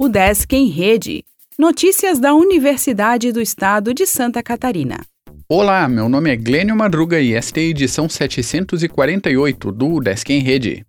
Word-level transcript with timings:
O 0.00 0.08
Desk 0.08 0.54
em 0.54 0.68
Rede. 0.68 1.24
Notícias 1.58 2.20
da 2.20 2.32
Universidade 2.32 3.32
do 3.32 3.40
Estado 3.40 3.92
de 3.92 4.06
Santa 4.06 4.40
Catarina. 4.44 5.00
Olá, 5.48 5.88
meu 5.88 6.08
nome 6.08 6.30
é 6.30 6.36
Glênio 6.36 6.76
Madruga 6.76 7.20
e 7.20 7.34
esta 7.34 7.58
é 7.58 7.64
a 7.64 7.66
edição 7.66 8.08
748 8.08 9.72
do 9.72 9.98
Desk 9.98 10.30
em 10.32 10.38
Rede. 10.38 10.86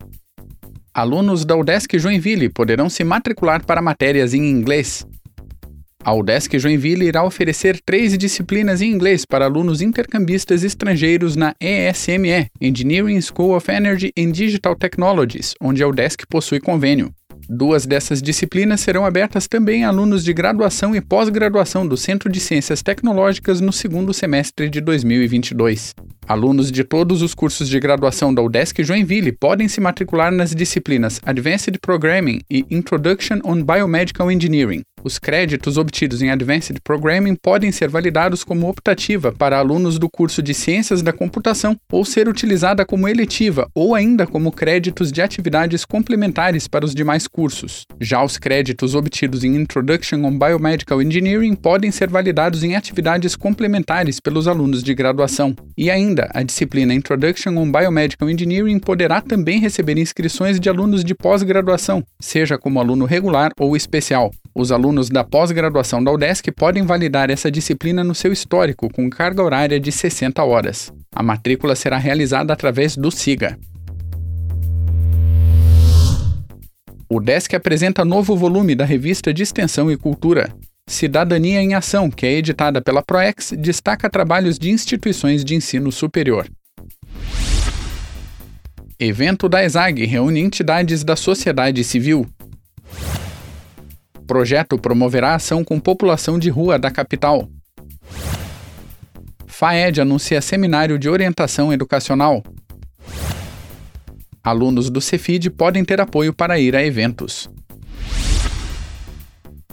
Alunos 0.94 1.44
da 1.44 1.58
UDESC 1.58 1.98
Joinville 1.98 2.50
poderão 2.50 2.88
se 2.88 3.04
matricular 3.04 3.66
para 3.66 3.82
matérias 3.82 4.36
em 4.36 4.48
inglês. 4.48 5.08
A 6.04 6.14
UDESC 6.14 6.60
Joinville 6.60 7.08
irá 7.08 7.24
oferecer 7.24 7.82
três 7.84 8.16
disciplinas 8.16 8.80
em 8.80 8.92
inglês 8.92 9.26
para 9.26 9.46
alunos 9.46 9.82
intercambistas 9.82 10.64
estrangeiros 10.64 11.36
na 11.36 11.56
ESME, 11.60 12.48
Engineering 12.62 13.22
School 13.22 13.56
of 13.56 13.72
Energy 13.72 14.12
and 14.16 14.34
Digital 14.34 14.76
Technologies, 14.76 15.56
onde 15.60 15.82
a 15.82 15.88
UDESC 15.88 16.28
possui 16.30 16.60
convênio. 16.60 17.12
Duas 17.52 17.88
dessas 17.88 18.22
disciplinas 18.22 18.80
serão 18.80 19.04
abertas 19.04 19.48
também 19.48 19.84
a 19.84 19.88
alunos 19.88 20.24
de 20.24 20.32
graduação 20.32 20.96
e 20.96 21.02
pós-graduação 21.02 21.88
do 21.88 21.98
Centro 21.98 22.32
de 22.32 22.40
Ciências 22.40 22.84
Tecnológicas 22.84 23.60
no 23.60 23.74
segundo 23.74 24.14
semestre 24.14 24.70
de 24.70 24.80
2022. 24.80 25.96
Alunos 26.28 26.72
de 26.72 26.84
todos 26.84 27.24
os 27.24 27.34
cursos 27.34 27.68
de 27.68 27.80
graduação 27.80 28.32
da 28.32 28.44
UDESC 28.44 28.84
Joinville 28.84 29.32
podem 29.32 29.68
se 29.68 29.82
matricular 29.82 30.32
nas 30.32 30.54
disciplinas 30.54 31.20
Advanced 31.26 31.76
Programming 31.82 32.42
e 32.52 32.68
Introduction 32.70 33.40
on 33.44 33.64
Biomedical 33.64 34.32
Engineering. 34.32 34.84
Os 35.04 35.18
créditos 35.18 35.78
obtidos 35.78 36.22
em 36.22 36.30
Advanced 36.30 36.78
Programming 36.84 37.36
podem 37.36 37.72
ser 37.72 37.90
validados 37.90 38.44
como 38.44 38.70
optativa 38.70 39.32
para 39.32 39.58
alunos 39.58 39.98
do 39.98 40.10
curso 40.10 40.42
de 40.42 40.54
Ciências 40.54 41.02
da 41.02 41.14
Computação 41.14 41.78
ou 41.92 42.04
ser 42.04 42.28
utilizada 42.28 42.86
como 42.86 43.08
eletiva 43.08 43.70
ou 43.74 43.96
ainda 43.96 44.28
como 44.28 44.52
créditos 44.52 45.12
de 45.12 45.22
atividades 45.22 45.86
complementares 45.86 46.68
para 46.68 46.86
os 46.86 46.94
demais 46.94 47.28
cursos. 47.28 47.86
Já 48.00 48.24
os 48.24 48.38
créditos 48.38 48.94
obtidos 48.94 49.44
em 49.44 49.56
Introduction 49.56 50.24
on 50.26 50.38
Biomedical 50.38 51.02
Engineering 51.02 51.56
podem 51.56 51.92
ser 51.92 52.10
validados 52.10 52.64
em 52.64 52.76
atividades 52.76 53.36
complementares 53.36 54.20
pelos 54.20 54.48
alunos 54.48 54.84
de 54.84 54.94
graduação. 54.94 55.56
E 55.78 55.90
ainda, 55.90 56.30
a 56.34 56.44
disciplina 56.44 56.94
Introduction 56.94 57.56
on 57.58 57.72
Biomedical 57.72 58.30
Engineering 58.30 58.80
poderá 58.80 59.22
também 59.22 59.60
receber 59.60 59.98
inscrições 59.98 60.60
de 60.60 60.70
alunos 60.70 61.04
de 61.04 61.16
pós-graduação, 61.16 62.04
seja 62.20 62.58
como 62.58 62.80
aluno 62.80 63.06
regular 63.06 63.52
ou 63.58 63.76
especial. 63.76 64.32
Os 64.56 64.72
alunos 64.72 65.10
da 65.10 65.24
pós-graduação 65.24 66.04
da 66.04 66.12
UDESC 66.12 66.52
podem 66.52 66.84
validar 66.84 67.30
essa 67.30 67.52
disciplina 67.52 68.04
no 68.04 68.16
seu 68.16 68.34
histórico 68.34 68.92
com 68.92 69.10
carga 69.10 69.44
horária 69.44 69.80
de 69.80 69.92
60 69.92 70.44
horas. 70.44 70.92
A 71.16 71.22
matrícula 71.22 71.76
será 71.76 71.98
realizada 71.98 72.52
através 72.52 72.98
do 72.98 73.12
SIGA. 73.12 73.58
O 77.12 77.20
DESC 77.20 77.56
apresenta 77.56 78.06
novo 78.06 78.36
volume 78.36 78.76
da 78.76 78.86
revista 78.86 79.34
de 79.34 79.42
Extensão 79.42 79.92
e 79.92 79.98
Cultura. 79.98 80.54
Cidadania 80.88 81.60
em 81.60 81.74
Ação, 81.74 82.10
que 82.10 82.26
é 82.26 82.34
editada 82.34 82.82
pela 82.82 83.02
PROEX, 83.02 83.54
destaca 83.58 84.10
trabalhos 84.10 84.60
de 84.60 84.70
instituições 84.70 85.44
de 85.44 85.56
ensino 85.56 85.92
superior. 85.92 86.48
Evento 89.00 89.50
da 89.50 89.64
ESAG 89.64 90.06
reúne 90.06 90.40
entidades 90.40 91.04
da 91.04 91.16
sociedade 91.16 91.84
civil, 91.84 92.28
projeto 94.30 94.78
promoverá 94.78 95.34
ação 95.34 95.64
com 95.64 95.80
população 95.80 96.38
de 96.38 96.52
rua 96.52 96.78
da 96.78 96.92
capital. 96.92 97.50
FAED 99.48 100.02
anuncia 100.02 100.40
seminário 100.40 101.00
de 101.00 101.10
orientação 101.10 101.74
educacional. 101.74 102.44
Alunos 104.44 104.92
do 104.92 105.02
Cefid 105.02 105.50
podem 105.50 105.84
ter 105.84 106.00
apoio 106.00 106.32
para 106.32 106.60
ir 106.60 106.76
a 106.76 106.86
eventos. 106.86 107.50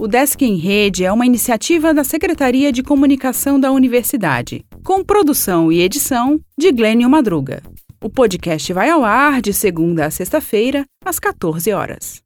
O 0.00 0.08
Desk 0.08 0.40
em 0.40 0.56
Rede 0.56 1.04
é 1.04 1.12
uma 1.12 1.26
iniciativa 1.26 1.92
da 1.92 2.02
Secretaria 2.02 2.72
de 2.72 2.82
Comunicação 2.82 3.60
da 3.60 3.70
Universidade, 3.70 4.64
com 4.82 5.04
produção 5.04 5.70
e 5.70 5.82
edição 5.82 6.40
de 6.58 6.72
Glênio 6.72 7.10
Madruga. 7.10 7.62
O 8.02 8.08
podcast 8.08 8.72
vai 8.72 8.88
ao 8.88 9.04
ar 9.04 9.42
de 9.42 9.52
segunda 9.52 10.06
a 10.06 10.10
sexta-feira, 10.10 10.86
às 11.04 11.18
14 11.18 11.70
horas. 11.72 12.25